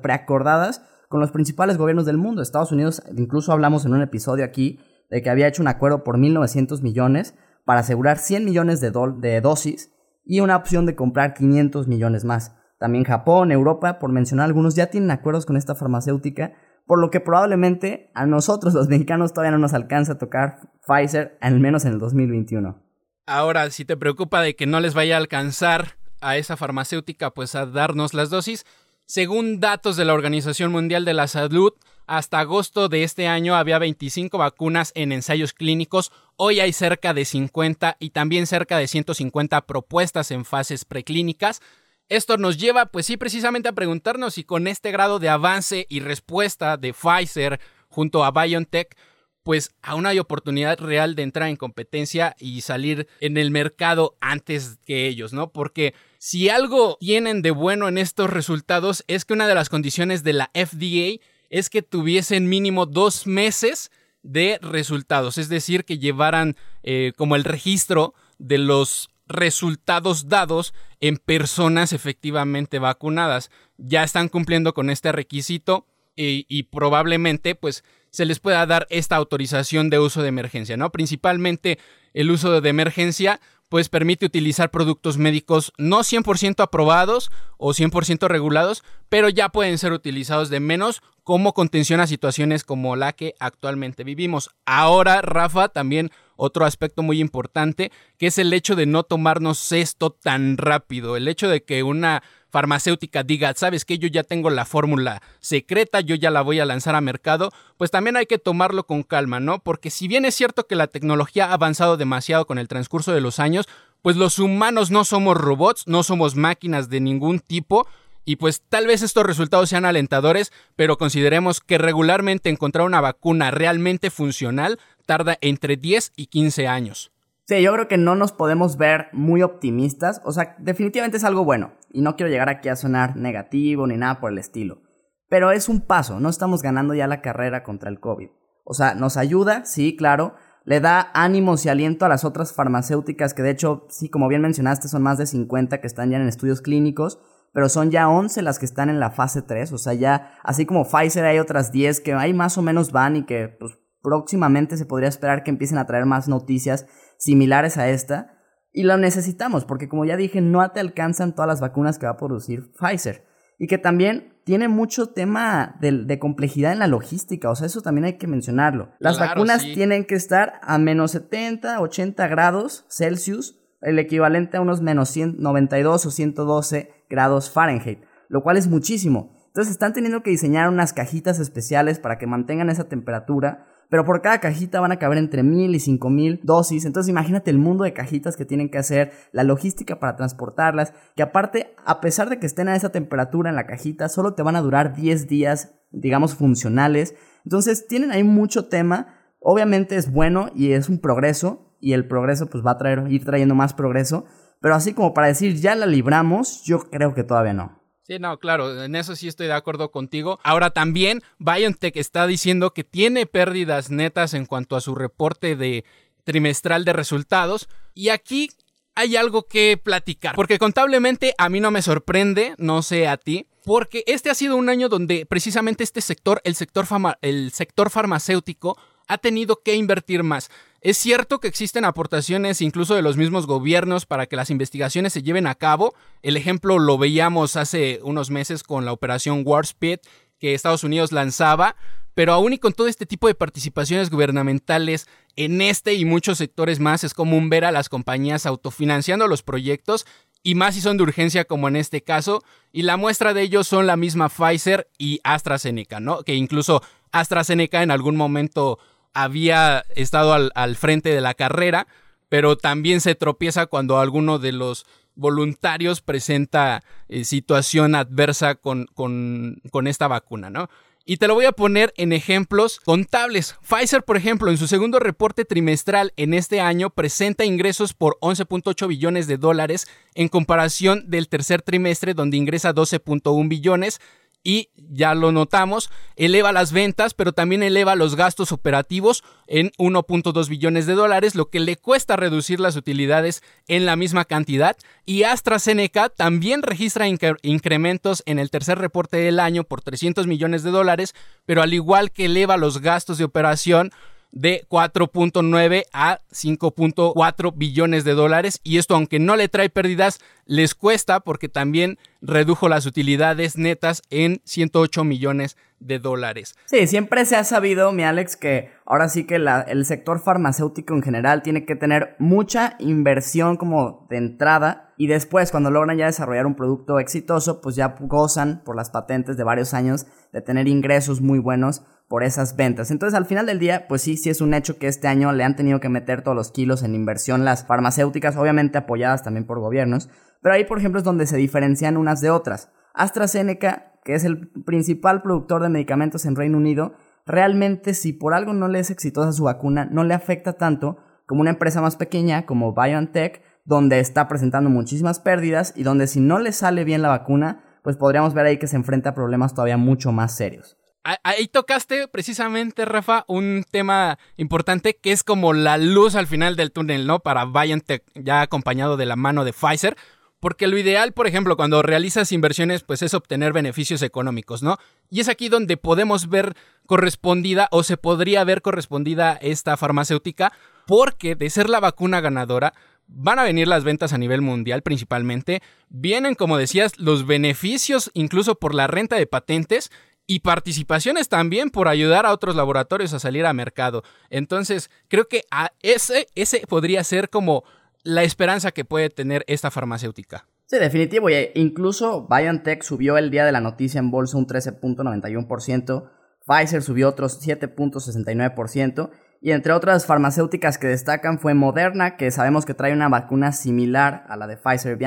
preacordadas 0.00 0.82
con 1.08 1.20
los 1.20 1.32
principales 1.32 1.76
gobiernos 1.76 2.06
del 2.06 2.18
mundo. 2.18 2.40
Estados 2.40 2.70
Unidos, 2.70 3.02
incluso 3.16 3.52
hablamos 3.52 3.84
en 3.84 3.94
un 3.94 4.02
episodio 4.02 4.44
aquí 4.44 4.78
de 5.10 5.22
que 5.22 5.30
había 5.30 5.48
hecho 5.48 5.62
un 5.62 5.68
acuerdo 5.68 6.04
por 6.04 6.18
1.900 6.18 6.82
millones 6.82 7.34
para 7.64 7.80
asegurar 7.80 8.18
100 8.18 8.44
millones 8.44 8.80
de, 8.80 8.92
de 9.18 9.40
dosis 9.40 9.93
y 10.24 10.40
una 10.40 10.56
opción 10.56 10.86
de 10.86 10.94
comprar 10.94 11.34
500 11.34 11.88
millones 11.88 12.24
más. 12.24 12.54
También 12.78 13.04
Japón, 13.04 13.52
Europa, 13.52 13.98
por 13.98 14.12
mencionar 14.12 14.46
algunos, 14.46 14.74
ya 14.74 14.86
tienen 14.86 15.10
acuerdos 15.10 15.46
con 15.46 15.56
esta 15.56 15.74
farmacéutica 15.74 16.52
por 16.86 17.00
lo 17.00 17.10
que 17.10 17.20
probablemente 17.20 18.10
a 18.14 18.26
nosotros 18.26 18.74
los 18.74 18.88
mexicanos 18.88 19.32
todavía 19.32 19.52
no 19.52 19.58
nos 19.58 19.74
alcanza 19.74 20.12
a 20.12 20.18
tocar 20.18 20.60
Pfizer, 20.86 21.38
al 21.40 21.60
menos 21.60 21.84
en 21.84 21.92
el 21.92 21.98
2021. 21.98 22.82
Ahora, 23.26 23.70
si 23.70 23.84
te 23.84 23.96
preocupa 23.96 24.42
de 24.42 24.54
que 24.54 24.66
no 24.66 24.80
les 24.80 24.92
vaya 24.92 25.14
a 25.14 25.18
alcanzar 25.18 25.96
a 26.20 26.36
esa 26.36 26.56
farmacéutica 26.56 27.30
pues 27.30 27.54
a 27.54 27.66
darnos 27.66 28.14
las 28.14 28.30
dosis, 28.30 28.64
Según 29.06 29.60
datos 29.60 29.98
de 29.98 30.06
la 30.06 30.14
Organización 30.14 30.72
Mundial 30.72 31.04
de 31.04 31.12
la 31.12 31.28
Salud, 31.28 31.74
hasta 32.06 32.40
agosto 32.40 32.88
de 32.88 33.02
este 33.02 33.26
año 33.26 33.54
había 33.54 33.78
25 33.78 34.38
vacunas 34.38 34.92
en 34.94 35.12
ensayos 35.12 35.52
clínicos, 35.52 36.12
hoy 36.36 36.60
hay 36.60 36.72
cerca 36.72 37.14
de 37.14 37.24
50 37.24 37.96
y 37.98 38.10
también 38.10 38.46
cerca 38.46 38.78
de 38.78 38.88
150 38.88 39.66
propuestas 39.66 40.30
en 40.30 40.44
fases 40.44 40.84
preclínicas. 40.84 41.60
Esto 42.08 42.36
nos 42.36 42.58
lleva, 42.58 42.86
pues 42.86 43.06
sí, 43.06 43.16
precisamente 43.16 43.68
a 43.68 43.72
preguntarnos 43.72 44.34
si 44.34 44.44
con 44.44 44.66
este 44.66 44.90
grado 44.90 45.18
de 45.18 45.30
avance 45.30 45.86
y 45.88 46.00
respuesta 46.00 46.76
de 46.76 46.92
Pfizer 46.92 47.60
junto 47.88 48.24
a 48.24 48.30
BioNTech, 48.30 48.94
pues 49.42 49.74
aún 49.82 50.06
hay 50.06 50.18
oportunidad 50.18 50.78
real 50.80 51.14
de 51.14 51.22
entrar 51.22 51.48
en 51.48 51.56
competencia 51.56 52.34
y 52.38 52.62
salir 52.62 53.06
en 53.20 53.36
el 53.36 53.50
mercado 53.50 54.16
antes 54.20 54.78
que 54.86 55.06
ellos, 55.06 55.32
¿no? 55.32 55.52
Porque 55.52 55.94
si 56.18 56.48
algo 56.48 56.96
tienen 56.98 57.42
de 57.42 57.50
bueno 57.50 57.86
en 57.86 57.98
estos 57.98 58.30
resultados 58.30 59.04
es 59.06 59.26
que 59.26 59.34
una 59.34 59.46
de 59.46 59.54
las 59.54 59.68
condiciones 59.68 60.24
de 60.24 60.32
la 60.32 60.50
FDA 60.54 61.22
es 61.50 61.70
que 61.70 61.82
tuviesen 61.82 62.48
mínimo 62.48 62.86
dos 62.86 63.26
meses 63.26 63.90
de 64.22 64.58
resultados, 64.62 65.38
es 65.38 65.48
decir, 65.48 65.84
que 65.84 65.98
llevaran 65.98 66.56
eh, 66.82 67.12
como 67.16 67.36
el 67.36 67.44
registro 67.44 68.14
de 68.38 68.58
los 68.58 69.10
resultados 69.26 70.28
dados 70.28 70.74
en 71.00 71.18
personas 71.18 71.92
efectivamente 71.92 72.78
vacunadas. 72.78 73.50
Ya 73.76 74.02
están 74.02 74.28
cumpliendo 74.28 74.74
con 74.74 74.90
este 74.90 75.12
requisito 75.12 75.86
y, 76.16 76.46
y, 76.48 76.64
probablemente 76.64 77.54
pues 77.54 77.84
se 78.10 78.24
les 78.24 78.38
pueda 78.38 78.64
dar 78.66 78.86
esta 78.90 79.16
autorización 79.16 79.90
de 79.90 79.98
uso 79.98 80.22
de 80.22 80.28
emergencia, 80.28 80.76
¿no? 80.76 80.92
Principalmente 80.92 81.78
el 82.12 82.30
uso 82.30 82.60
de 82.60 82.68
emergencia 82.68 83.40
pues 83.68 83.88
permite 83.88 84.26
utilizar 84.26 84.70
productos 84.70 85.18
médicos 85.18 85.72
no 85.78 86.00
100% 86.00 86.62
aprobados 86.62 87.30
o 87.56 87.72
100% 87.72 88.28
regulados, 88.28 88.84
pero 89.08 89.28
ya 89.28 89.48
pueden 89.48 89.78
ser 89.78 89.92
utilizados 89.92 90.50
de 90.50 90.60
menos 90.60 91.02
como 91.22 91.54
contención 91.54 92.00
a 92.00 92.06
situaciones 92.06 92.64
como 92.64 92.96
la 92.96 93.12
que 93.12 93.34
actualmente 93.40 94.04
vivimos. 94.04 94.50
Ahora, 94.66 95.22
Rafa, 95.22 95.68
también 95.68 96.10
otro 96.36 96.64
aspecto 96.66 97.02
muy 97.02 97.20
importante, 97.20 97.90
que 98.18 98.26
es 98.26 98.38
el 98.38 98.52
hecho 98.52 98.76
de 98.76 98.86
no 98.86 99.04
tomarnos 99.04 99.72
esto 99.72 100.10
tan 100.10 100.58
rápido, 100.58 101.16
el 101.16 101.28
hecho 101.28 101.48
de 101.48 101.62
que 101.62 101.82
una 101.82 102.22
farmacéutica 102.54 103.24
diga, 103.24 103.52
sabes 103.56 103.84
que 103.84 103.98
yo 103.98 104.06
ya 104.06 104.22
tengo 104.22 104.48
la 104.48 104.64
fórmula 104.64 105.20
secreta, 105.40 106.00
yo 106.00 106.14
ya 106.14 106.30
la 106.30 106.40
voy 106.40 106.60
a 106.60 106.64
lanzar 106.64 106.94
a 106.94 107.00
mercado, 107.00 107.50
pues 107.76 107.90
también 107.90 108.16
hay 108.16 108.26
que 108.26 108.38
tomarlo 108.38 108.86
con 108.86 109.02
calma, 109.02 109.40
¿no? 109.40 109.58
Porque 109.58 109.90
si 109.90 110.06
bien 110.06 110.24
es 110.24 110.36
cierto 110.36 110.68
que 110.68 110.76
la 110.76 110.86
tecnología 110.86 111.46
ha 111.46 111.54
avanzado 111.54 111.96
demasiado 111.96 112.46
con 112.46 112.58
el 112.58 112.68
transcurso 112.68 113.12
de 113.12 113.20
los 113.20 113.40
años, 113.40 113.66
pues 114.02 114.14
los 114.14 114.38
humanos 114.38 114.92
no 114.92 115.04
somos 115.04 115.36
robots, 115.36 115.88
no 115.88 116.04
somos 116.04 116.36
máquinas 116.36 116.88
de 116.88 117.00
ningún 117.00 117.40
tipo, 117.40 117.88
y 118.24 118.36
pues 118.36 118.62
tal 118.68 118.86
vez 118.86 119.02
estos 119.02 119.26
resultados 119.26 119.68
sean 119.68 119.84
alentadores, 119.84 120.52
pero 120.76 120.96
consideremos 120.96 121.58
que 121.58 121.78
regularmente 121.78 122.50
encontrar 122.50 122.86
una 122.86 123.00
vacuna 123.00 123.50
realmente 123.50 124.12
funcional 124.12 124.78
tarda 125.06 125.38
entre 125.40 125.76
10 125.76 126.12
y 126.14 126.26
15 126.26 126.68
años. 126.68 127.13
Sí, 127.46 127.60
yo 127.60 127.74
creo 127.74 127.88
que 127.88 127.98
no 127.98 128.14
nos 128.14 128.32
podemos 128.32 128.78
ver 128.78 129.08
muy 129.12 129.42
optimistas. 129.42 130.22
O 130.24 130.32
sea, 130.32 130.56
definitivamente 130.58 131.18
es 131.18 131.24
algo 131.24 131.44
bueno. 131.44 131.72
Y 131.90 132.00
no 132.00 132.16
quiero 132.16 132.30
llegar 132.30 132.48
aquí 132.48 132.70
a 132.70 132.76
sonar 132.76 133.16
negativo 133.16 133.86
ni 133.86 133.96
nada 133.96 134.18
por 134.18 134.32
el 134.32 134.38
estilo. 134.38 134.82
Pero 135.28 135.52
es 135.52 135.68
un 135.68 135.80
paso, 135.80 136.20
no 136.20 136.28
estamos 136.28 136.62
ganando 136.62 136.94
ya 136.94 137.06
la 137.06 137.20
carrera 137.20 137.62
contra 137.62 137.90
el 137.90 138.00
COVID. 138.00 138.28
O 138.64 138.72
sea, 138.72 138.94
nos 138.94 139.16
ayuda, 139.16 139.64
sí, 139.64 139.94
claro. 139.96 140.34
Le 140.64 140.80
da 140.80 141.10
ánimos 141.12 141.66
y 141.66 141.68
aliento 141.68 142.06
a 142.06 142.08
las 142.08 142.24
otras 142.24 142.54
farmacéuticas 142.54 143.34
que 143.34 143.42
de 143.42 143.50
hecho, 143.50 143.86
sí, 143.90 144.08
como 144.08 144.28
bien 144.28 144.40
mencionaste, 144.40 144.88
son 144.88 145.02
más 145.02 145.18
de 145.18 145.26
50 145.26 145.80
que 145.82 145.86
están 145.86 146.10
ya 146.10 146.16
en 146.16 146.26
estudios 146.26 146.62
clínicos. 146.62 147.20
Pero 147.52 147.68
son 147.68 147.90
ya 147.90 148.08
11 148.08 148.42
las 148.42 148.58
que 148.58 148.64
están 148.64 148.88
en 148.88 149.00
la 149.00 149.10
fase 149.10 149.42
3. 149.42 149.70
O 149.72 149.78
sea, 149.78 149.92
ya, 149.92 150.38
así 150.42 150.64
como 150.64 150.84
Pfizer 150.84 151.24
hay 151.24 151.38
otras 151.38 151.72
10 151.72 152.00
que 152.00 152.14
ahí 152.14 152.32
más 152.32 152.56
o 152.56 152.62
menos 152.62 152.90
van 152.90 153.16
y 153.16 153.24
que 153.24 153.48
pues, 153.48 153.78
próximamente 154.04 154.76
se 154.76 154.84
podría 154.84 155.08
esperar 155.08 155.42
que 155.42 155.50
empiecen 155.50 155.78
a 155.78 155.86
traer 155.86 156.04
más 156.04 156.28
noticias 156.28 156.86
similares 157.16 157.78
a 157.78 157.88
esta. 157.88 158.38
Y 158.70 158.84
lo 158.84 158.98
necesitamos, 158.98 159.64
porque 159.64 159.88
como 159.88 160.04
ya 160.04 160.16
dije, 160.16 160.40
no 160.40 160.70
te 160.70 160.80
alcanzan 160.80 161.34
todas 161.34 161.48
las 161.48 161.60
vacunas 161.60 161.98
que 161.98 162.06
va 162.06 162.12
a 162.12 162.16
producir 162.16 162.70
Pfizer. 162.78 163.24
Y 163.58 163.66
que 163.66 163.78
también 163.78 164.34
tiene 164.44 164.68
mucho 164.68 165.06
tema 165.06 165.76
de, 165.80 166.18
complejidad 166.18 166.72
en 166.72 166.80
la 166.80 166.86
logística, 166.86 167.50
o 167.50 167.54
sea, 167.54 167.66
eso 167.66 167.80
también 167.80 168.04
hay 168.04 168.18
que 168.18 168.26
mencionarlo. 168.26 168.90
Las 168.98 169.18
vacunas 169.18 169.62
tienen 169.62 170.04
que 170.04 170.16
estar 170.16 170.60
a 170.62 170.76
menos 170.76 171.12
70, 171.12 171.80
80 171.80 172.28
grados 172.28 172.84
Celsius, 172.90 173.58
el 173.80 173.98
equivalente 173.98 174.56
a 174.56 174.60
unos 174.60 174.82
menos 174.82 175.16
92 175.16 176.06
o 176.06 176.10
112 176.10 176.90
grados 177.08 177.50
Fahrenheit, 177.50 178.00
lo 178.28 178.42
cual 178.42 178.56
es 178.56 178.66
muchísimo. 178.66 179.34
Entonces 179.46 179.72
están 179.72 179.92
teniendo 179.92 180.22
que 180.22 180.30
diseñar 180.30 180.68
unas 180.68 180.92
cajitas 180.92 181.38
especiales 181.38 182.00
para 182.00 182.18
que 182.18 182.26
mantengan 182.26 182.70
esa 182.70 182.88
temperatura 182.88 183.68
pero 183.88 184.04
por 184.04 184.22
cada 184.22 184.40
cajita 184.40 184.80
van 184.80 184.92
a 184.92 184.98
caber 184.98 185.18
entre 185.18 185.42
mil 185.42 185.74
y 185.74 185.80
cinco 185.80 186.10
mil 186.10 186.40
dosis. 186.42 186.84
Entonces 186.84 187.10
imagínate 187.10 187.50
el 187.50 187.58
mundo 187.58 187.84
de 187.84 187.92
cajitas 187.92 188.36
que 188.36 188.44
tienen 188.44 188.70
que 188.70 188.78
hacer, 188.78 189.12
la 189.32 189.44
logística 189.44 189.98
para 189.98 190.16
transportarlas, 190.16 190.92
que 191.16 191.22
aparte, 191.22 191.74
a 191.84 192.00
pesar 192.00 192.28
de 192.28 192.38
que 192.38 192.46
estén 192.46 192.68
a 192.68 192.76
esa 192.76 192.90
temperatura 192.90 193.50
en 193.50 193.56
la 193.56 193.66
cajita, 193.66 194.08
solo 194.08 194.34
te 194.34 194.42
van 194.42 194.56
a 194.56 194.60
durar 194.60 194.94
10 194.94 195.28
días, 195.28 195.74
digamos, 195.90 196.34
funcionales. 196.34 197.14
Entonces 197.44 197.86
tienen 197.86 198.12
ahí 198.12 198.24
mucho 198.24 198.68
tema. 198.68 199.08
Obviamente 199.40 199.96
es 199.96 200.10
bueno 200.10 200.50
y 200.54 200.72
es 200.72 200.88
un 200.88 200.98
progreso, 201.00 201.76
y 201.80 201.92
el 201.92 202.08
progreso 202.08 202.46
pues 202.46 202.64
va 202.64 202.72
a 202.72 202.78
traer, 202.78 203.04
ir 203.10 203.24
trayendo 203.24 203.54
más 203.54 203.74
progreso. 203.74 204.24
Pero 204.60 204.74
así 204.74 204.94
como 204.94 205.12
para 205.12 205.26
decir 205.26 205.56
ya 205.56 205.74
la 205.74 205.84
libramos, 205.84 206.62
yo 206.64 206.78
creo 206.90 207.12
que 207.12 207.24
todavía 207.24 207.52
no. 207.52 207.83
Sí, 208.06 208.18
no, 208.18 208.38
claro, 208.38 208.84
en 208.84 208.96
eso 208.96 209.16
sí 209.16 209.28
estoy 209.28 209.46
de 209.46 209.54
acuerdo 209.54 209.90
contigo. 209.90 210.38
Ahora 210.42 210.70
también 210.70 211.22
BioNTech 211.38 211.96
está 211.96 212.26
diciendo 212.26 212.74
que 212.74 212.84
tiene 212.84 213.24
pérdidas 213.24 213.90
netas 213.90 214.34
en 214.34 214.44
cuanto 214.44 214.76
a 214.76 214.82
su 214.82 214.94
reporte 214.94 215.56
de 215.56 215.84
trimestral 216.24 216.84
de 216.84 216.92
resultados 216.92 217.68
y 217.94 218.10
aquí 218.10 218.50
hay 218.94 219.16
algo 219.16 219.48
que 219.48 219.80
platicar, 219.82 220.34
porque 220.34 220.58
contablemente 220.58 221.34
a 221.38 221.48
mí 221.48 221.60
no 221.60 221.70
me 221.70 221.82
sorprende, 221.82 222.54
no 222.58 222.82
sé 222.82 223.08
a 223.08 223.16
ti, 223.16 223.46
porque 223.64 224.04
este 224.06 224.30
ha 224.30 224.34
sido 224.34 224.56
un 224.56 224.68
año 224.68 224.88
donde 224.88 225.26
precisamente 225.26 225.82
este 225.82 226.00
sector, 226.00 226.40
el 226.44 226.54
sector, 226.54 226.86
el 227.22 227.50
sector 227.52 227.90
farmacéutico, 227.90 228.78
ha 229.08 229.18
tenido 229.18 229.60
que 229.64 229.74
invertir 229.74 230.22
más. 230.22 230.50
Es 230.84 230.98
cierto 230.98 231.40
que 231.40 231.48
existen 231.48 231.86
aportaciones 231.86 232.60
incluso 232.60 232.94
de 232.94 233.00
los 233.00 233.16
mismos 233.16 233.46
gobiernos 233.46 234.04
para 234.04 234.26
que 234.26 234.36
las 234.36 234.50
investigaciones 234.50 235.14
se 235.14 235.22
lleven 235.22 235.46
a 235.46 235.54
cabo. 235.54 235.94
El 236.20 236.36
ejemplo 236.36 236.78
lo 236.78 236.98
veíamos 236.98 237.56
hace 237.56 238.00
unos 238.02 238.28
meses 238.28 238.62
con 238.62 238.84
la 238.84 238.92
operación 238.92 239.44
Warspeed 239.46 240.00
que 240.38 240.52
Estados 240.52 240.84
Unidos 240.84 241.10
lanzaba, 241.10 241.74
pero 242.12 242.34
aún 242.34 242.52
y 242.52 242.58
con 242.58 242.74
todo 242.74 242.86
este 242.86 243.06
tipo 243.06 243.28
de 243.28 243.34
participaciones 243.34 244.10
gubernamentales 244.10 245.06
en 245.36 245.62
este 245.62 245.94
y 245.94 246.04
muchos 246.04 246.36
sectores 246.36 246.80
más 246.80 247.02
es 247.02 247.14
común 247.14 247.48
ver 247.48 247.64
a 247.64 247.72
las 247.72 247.88
compañías 247.88 248.44
autofinanciando 248.44 249.26
los 249.26 249.42
proyectos 249.42 250.04
y 250.42 250.54
más 250.54 250.74
si 250.74 250.82
son 250.82 250.98
de 250.98 251.04
urgencia 251.04 251.46
como 251.46 251.68
en 251.68 251.76
este 251.76 252.02
caso, 252.02 252.44
y 252.72 252.82
la 252.82 252.98
muestra 252.98 253.32
de 253.32 253.40
ellos 253.40 253.66
son 253.66 253.86
la 253.86 253.96
misma 253.96 254.28
Pfizer 254.28 254.90
y 254.98 255.18
AstraZeneca, 255.24 255.98
¿no? 255.98 256.24
Que 256.24 256.34
incluso 256.34 256.82
AstraZeneca 257.10 257.82
en 257.82 257.90
algún 257.90 258.16
momento 258.16 258.78
había 259.14 259.84
estado 259.94 260.34
al, 260.34 260.76
frente 260.76 261.14
de 261.14 261.20
la 261.20 261.34
carrera, 261.34 261.86
pero 262.28 262.56
también 262.56 263.00
se 263.00 263.14
tropieza 263.14 263.66
cuando 263.66 263.98
alguno 263.98 264.38
de 264.38 264.52
los 264.52 264.86
voluntarios 265.14 266.00
presenta 266.00 266.82
eh, 267.08 267.24
situación 267.24 267.94
adversa 267.94 268.56
con, 268.56 268.86
con, 268.94 269.62
con 269.70 269.86
esta 269.86 270.08
vacuna, 270.08 270.50
¿no? 270.50 270.68
Y 271.06 271.18
te 271.18 271.28
lo 271.28 271.34
voy 271.34 271.44
a 271.44 271.52
poner 271.52 271.92
en 271.98 272.14
ejemplos 272.14 272.80
contables. 272.80 273.56
Pfizer, 273.60 274.04
por 274.04 274.16
ejemplo, 274.16 274.50
en 274.50 274.56
su 274.56 274.66
segundo 274.66 274.98
reporte 274.98 275.44
trimestral 275.44 276.14
en 276.16 276.32
este 276.32 276.62
año 276.62 276.88
presenta 276.88 277.44
ingresos 277.44 277.92
por 277.92 278.16
11.8 278.22 278.88
billones 278.88 279.26
de 279.26 279.36
dólares 279.36 279.86
en 280.14 280.28
comparación 280.28 281.04
del 281.10 281.28
tercer 281.28 281.60
trimestre 281.60 282.14
donde 282.14 282.38
ingresa 282.38 282.74
12.1 282.74 283.48
billones 283.50 284.00
y 284.44 284.68
ya 284.76 285.14
lo 285.14 285.32
notamos, 285.32 285.90
eleva 286.16 286.52
las 286.52 286.70
ventas, 286.70 287.14
pero 287.14 287.32
también 287.32 287.62
eleva 287.62 287.96
los 287.96 288.14
gastos 288.14 288.52
operativos 288.52 289.24
en 289.46 289.72
1.2 289.78 290.48
billones 290.48 290.86
de 290.86 290.92
dólares, 290.92 291.34
lo 291.34 291.48
que 291.48 291.60
le 291.60 291.76
cuesta 291.76 292.16
reducir 292.16 292.60
las 292.60 292.76
utilidades 292.76 293.42
en 293.66 293.86
la 293.86 293.96
misma 293.96 294.26
cantidad. 294.26 294.76
Y 295.06 295.22
AstraZeneca 295.22 296.10
también 296.10 296.62
registra 296.62 297.08
incrementos 297.08 298.22
en 298.26 298.38
el 298.38 298.50
tercer 298.50 298.78
reporte 298.78 299.16
del 299.16 299.40
año 299.40 299.64
por 299.64 299.80
300 299.80 300.26
millones 300.26 300.62
de 300.62 300.70
dólares, 300.70 301.14
pero 301.46 301.62
al 301.62 301.72
igual 301.72 302.12
que 302.12 302.26
eleva 302.26 302.58
los 302.58 302.80
gastos 302.80 303.18
de 303.18 303.24
operación, 303.24 303.90
de 304.34 304.66
4.9 304.68 305.84
a 305.92 306.18
5.4 306.32 307.52
billones 307.56 308.04
de 308.04 308.12
dólares. 308.14 308.60
Y 308.64 308.78
esto 308.78 308.96
aunque 308.96 309.18
no 309.18 309.36
le 309.36 309.48
trae 309.48 309.70
pérdidas 309.70 310.20
les 310.44 310.74
cuesta 310.74 311.20
porque 311.20 311.48
también 311.48 311.98
redujo 312.20 312.68
las 312.68 312.84
utilidades 312.84 313.56
netas 313.56 314.02
en 314.10 314.42
108 314.44 315.04
millones 315.04 315.56
de 315.78 315.98
dólares. 315.98 316.56
Sí, 316.66 316.86
siempre 316.86 317.24
se 317.26 317.36
ha 317.36 317.44
sabido, 317.44 317.92
mi 317.92 318.04
Alex, 318.04 318.36
que 318.36 318.70
ahora 318.84 319.08
sí 319.08 319.24
que 319.24 319.36
el 319.36 319.84
sector 319.86 320.18
farmacéutico 320.18 320.94
en 320.94 321.02
general 321.02 321.42
tiene 321.42 321.64
que 321.64 321.76
tener 321.76 322.16
mucha 322.18 322.76
inversión 322.78 323.56
como 323.56 324.06
de 324.10 324.16
entrada. 324.16 324.92
Y 324.96 325.06
después 325.06 325.50
cuando 325.50 325.70
logran 325.70 325.98
ya 325.98 326.06
desarrollar 326.06 326.46
un 326.46 326.54
producto 326.54 326.98
exitoso, 326.98 327.60
pues 327.60 327.76
ya 327.76 327.96
gozan 328.00 328.62
por 328.64 328.76
las 328.76 328.90
patentes 328.90 329.36
de 329.36 329.44
varios 329.44 329.74
años 329.74 330.06
de 330.32 330.40
tener 330.40 330.68
ingresos 330.68 331.20
muy 331.20 331.38
buenos 331.38 331.82
por 332.08 332.22
esas 332.22 332.56
ventas. 332.56 332.90
Entonces, 332.90 333.16
al 333.16 333.26
final 333.26 333.46
del 333.46 333.58
día, 333.58 333.86
pues 333.88 334.02
sí, 334.02 334.16
sí 334.16 334.30
es 334.30 334.40
un 334.40 334.54
hecho 334.54 334.78
que 334.78 334.88
este 334.88 335.08
año 335.08 335.32
le 335.32 335.44
han 335.44 335.56
tenido 335.56 335.80
que 335.80 335.88
meter 335.88 336.22
todos 336.22 336.36
los 336.36 336.52
kilos 336.52 336.82
en 336.82 336.94
inversión 336.94 337.44
las 337.44 337.66
farmacéuticas, 337.66 338.36
obviamente 338.36 338.78
apoyadas 338.78 339.22
también 339.22 339.46
por 339.46 339.60
gobiernos, 339.60 340.08
pero 340.42 340.54
ahí, 340.54 340.64
por 340.64 340.78
ejemplo, 340.78 340.98
es 340.98 341.04
donde 341.04 341.26
se 341.26 341.36
diferencian 341.36 341.96
unas 341.96 342.20
de 342.20 342.30
otras. 342.30 342.70
AstraZeneca, 342.92 343.92
que 344.04 344.14
es 344.14 344.24
el 344.24 344.48
principal 344.64 345.22
productor 345.22 345.62
de 345.62 345.70
medicamentos 345.70 346.26
en 346.26 346.36
Reino 346.36 346.58
Unido, 346.58 346.94
realmente 347.26 347.94
si 347.94 348.12
por 348.12 348.34
algo 348.34 348.52
no 348.52 348.68
le 348.68 348.78
es 348.78 348.90
exitosa 348.90 349.32
su 349.32 349.44
vacuna, 349.44 349.86
no 349.90 350.04
le 350.04 350.14
afecta 350.14 350.52
tanto 350.54 350.98
como 351.26 351.40
una 351.40 351.50
empresa 351.50 351.80
más 351.80 351.96
pequeña 351.96 352.44
como 352.44 352.74
BioNTech, 352.74 353.42
donde 353.64 353.98
está 354.00 354.28
presentando 354.28 354.68
muchísimas 354.68 355.20
pérdidas 355.20 355.72
y 355.74 355.84
donde 355.84 356.06
si 356.06 356.20
no 356.20 356.38
le 356.38 356.52
sale 356.52 356.84
bien 356.84 357.00
la 357.00 357.08
vacuna, 357.08 357.64
pues 357.82 357.96
podríamos 357.96 358.34
ver 358.34 358.46
ahí 358.46 358.58
que 358.58 358.66
se 358.66 358.76
enfrenta 358.76 359.10
a 359.10 359.14
problemas 359.14 359.54
todavía 359.54 359.78
mucho 359.78 360.12
más 360.12 360.36
serios. 360.36 360.76
Ahí 361.04 361.48
tocaste 361.48 362.08
precisamente, 362.08 362.86
Rafa, 362.86 363.24
un 363.28 363.66
tema 363.70 364.18
importante 364.38 364.96
que 364.96 365.12
es 365.12 365.22
como 365.22 365.52
la 365.52 365.76
luz 365.76 366.14
al 366.14 366.26
final 366.26 366.56
del 366.56 366.72
túnel, 366.72 367.06
¿no? 367.06 367.20
Para 367.20 367.44
BioNTech, 367.44 368.02
ya 368.14 368.40
acompañado 368.40 368.96
de 368.96 369.04
la 369.04 369.14
mano 369.14 369.44
de 369.44 369.52
Pfizer. 369.52 369.96
Porque 370.40 370.66
lo 370.66 370.78
ideal, 370.78 371.12
por 371.12 371.26
ejemplo, 371.26 371.56
cuando 371.56 371.82
realizas 371.82 372.32
inversiones, 372.32 372.84
pues 372.84 373.02
es 373.02 373.14
obtener 373.14 373.52
beneficios 373.52 374.02
económicos, 374.02 374.62
¿no? 374.62 374.78
Y 375.10 375.20
es 375.20 375.28
aquí 375.28 375.48
donde 375.50 375.76
podemos 375.76 376.28
ver 376.28 376.54
correspondida 376.86 377.68
o 377.70 377.82
se 377.82 377.96
podría 377.96 378.44
ver 378.44 378.62
correspondida 378.62 379.38
esta 379.40 379.76
farmacéutica, 379.76 380.52
porque 380.86 381.34
de 381.34 381.50
ser 381.50 381.68
la 381.70 381.80
vacuna 381.80 382.20
ganadora, 382.20 382.72
van 383.06 383.38
a 383.38 383.44
venir 383.44 383.68
las 383.68 383.84
ventas 383.84 384.12
a 384.12 384.18
nivel 384.18 384.40
mundial 384.40 384.82
principalmente, 384.82 385.62
vienen, 385.88 386.34
como 386.34 386.56
decías, 386.56 386.98
los 386.98 387.26
beneficios 387.26 388.10
incluso 388.14 388.54
por 388.54 388.74
la 388.74 388.86
renta 388.86 389.16
de 389.16 389.26
patentes 389.26 389.90
y 390.26 390.40
participaciones 390.40 391.28
también 391.28 391.70
por 391.70 391.88
ayudar 391.88 392.26
a 392.26 392.32
otros 392.32 392.56
laboratorios 392.56 393.12
a 393.12 393.18
salir 393.18 393.46
a 393.46 393.52
mercado. 393.52 394.02
Entonces, 394.30 394.90
creo 395.08 395.28
que 395.28 395.42
a 395.50 395.72
ese, 395.82 396.28
ese 396.34 396.62
podría 396.66 397.04
ser 397.04 397.30
como 397.30 397.64
la 398.02 398.22
esperanza 398.22 398.70
que 398.70 398.84
puede 398.84 399.10
tener 399.10 399.44
esta 399.46 399.70
farmacéutica. 399.70 400.46
Sí, 400.66 400.78
definitivo. 400.78 401.28
Y 401.28 401.50
incluso 401.54 402.26
BioNTech 402.28 402.82
subió 402.82 403.18
el 403.18 403.30
día 403.30 403.44
de 403.44 403.52
la 403.52 403.60
noticia 403.60 403.98
en 403.98 404.10
bolsa 404.10 404.38
un 404.38 404.46
13.91%, 404.46 406.10
Pfizer 406.46 406.82
subió 406.82 407.08
otros 407.08 407.40
7.69%, 407.46 409.10
y 409.40 409.52
entre 409.52 409.72
otras 409.72 410.06
farmacéuticas 410.06 410.78
que 410.78 410.86
destacan 410.86 411.38
fue 411.38 411.52
Moderna, 411.52 412.16
que 412.16 412.30
sabemos 412.30 412.64
que 412.64 412.72
trae 412.72 412.94
una 412.94 413.08
vacuna 413.08 413.52
similar 413.52 414.24
a 414.28 414.36
la 414.36 414.46
de 414.46 414.56
Pfizer 414.56 414.98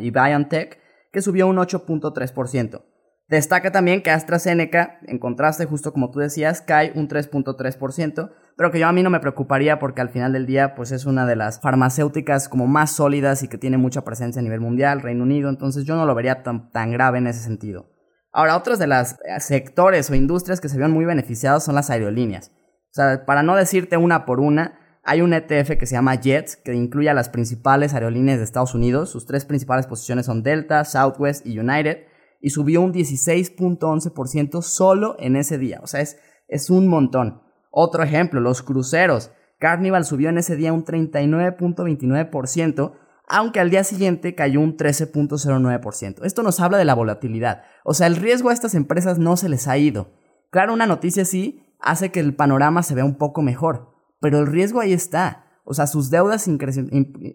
y 0.00 0.10
BioNTech, 0.10 0.78
que 1.12 1.22
subió 1.22 1.46
un 1.46 1.56
8.3%. 1.56 2.82
Destaca 3.28 3.70
también 3.70 4.02
que 4.02 4.10
AstraZeneca, 4.10 5.00
en 5.02 5.18
contraste, 5.18 5.66
justo 5.66 5.92
como 5.92 6.10
tú 6.10 6.18
decías, 6.18 6.62
cae 6.62 6.92
un 6.94 7.08
3.3%, 7.08 8.30
pero 8.56 8.70
que 8.70 8.78
yo 8.78 8.88
a 8.88 8.92
mí 8.92 9.02
no 9.02 9.10
me 9.10 9.20
preocuparía 9.20 9.78
porque 9.78 10.00
al 10.00 10.08
final 10.08 10.32
del 10.32 10.46
día 10.46 10.74
pues 10.74 10.92
es 10.92 11.04
una 11.04 11.26
de 11.26 11.36
las 11.36 11.60
farmacéuticas 11.60 12.48
como 12.48 12.66
más 12.66 12.90
sólidas 12.92 13.42
y 13.42 13.48
que 13.48 13.58
tiene 13.58 13.76
mucha 13.76 14.02
presencia 14.02 14.40
a 14.40 14.42
nivel 14.42 14.60
mundial, 14.60 15.02
Reino 15.02 15.24
Unido, 15.24 15.50
entonces 15.50 15.84
yo 15.84 15.94
no 15.94 16.06
lo 16.06 16.14
vería 16.14 16.42
tan, 16.42 16.70
tan 16.72 16.90
grave 16.90 17.18
en 17.18 17.26
ese 17.26 17.40
sentido. 17.40 17.90
Ahora, 18.32 18.56
otros 18.56 18.78
de 18.78 18.86
los 18.86 19.12
eh, 19.12 19.40
sectores 19.40 20.08
o 20.08 20.14
industrias 20.14 20.62
que 20.62 20.70
se 20.70 20.78
ven 20.78 20.90
muy 20.90 21.04
beneficiados 21.04 21.64
son 21.64 21.74
las 21.74 21.90
aerolíneas. 21.90 22.50
O 22.90 22.94
sea, 22.94 23.26
para 23.26 23.42
no 23.42 23.56
decirte 23.56 23.98
una 23.98 24.24
por 24.24 24.40
una, 24.40 25.00
hay 25.04 25.20
un 25.20 25.34
ETF 25.34 25.76
que 25.78 25.86
se 25.86 25.94
llama 25.94 26.14
Jets, 26.14 26.56
que 26.56 26.72
incluye 26.72 27.10
a 27.10 27.14
las 27.14 27.28
principales 27.28 27.92
aerolíneas 27.92 28.38
de 28.38 28.44
Estados 28.44 28.74
Unidos. 28.74 29.10
Sus 29.10 29.26
tres 29.26 29.44
principales 29.44 29.86
posiciones 29.86 30.26
son 30.26 30.42
Delta, 30.42 30.84
Southwest 30.84 31.46
y 31.46 31.58
United 31.58 32.07
y 32.40 32.50
subió 32.50 32.80
un 32.80 32.92
16.11% 32.92 34.62
solo 34.62 35.16
en 35.18 35.36
ese 35.36 35.58
día. 35.58 35.80
O 35.82 35.86
sea, 35.86 36.00
es, 36.00 36.18
es 36.48 36.70
un 36.70 36.88
montón. 36.88 37.42
Otro 37.70 38.02
ejemplo, 38.02 38.40
los 38.40 38.62
cruceros. 38.62 39.30
Carnival 39.58 40.04
subió 40.04 40.28
en 40.28 40.38
ese 40.38 40.56
día 40.56 40.72
un 40.72 40.84
39.29%, 40.84 42.92
aunque 43.28 43.60
al 43.60 43.70
día 43.70 43.84
siguiente 43.84 44.34
cayó 44.34 44.60
un 44.60 44.76
13.09%. 44.76 46.24
Esto 46.24 46.42
nos 46.42 46.60
habla 46.60 46.78
de 46.78 46.84
la 46.84 46.94
volatilidad. 46.94 47.62
O 47.84 47.94
sea, 47.94 48.06
el 48.06 48.16
riesgo 48.16 48.50
a 48.50 48.54
estas 48.54 48.74
empresas 48.74 49.18
no 49.18 49.36
se 49.36 49.48
les 49.48 49.68
ha 49.68 49.76
ido. 49.76 50.12
Claro, 50.50 50.72
una 50.72 50.86
noticia 50.86 51.22
así 51.22 51.64
hace 51.80 52.10
que 52.10 52.20
el 52.20 52.34
panorama 52.34 52.82
se 52.82 52.94
vea 52.94 53.04
un 53.04 53.16
poco 53.16 53.42
mejor, 53.42 53.94
pero 54.20 54.38
el 54.38 54.46
riesgo 54.46 54.80
ahí 54.80 54.92
está. 54.92 55.44
O 55.64 55.74
sea, 55.74 55.86
sus 55.86 56.10
deudas 56.10 56.48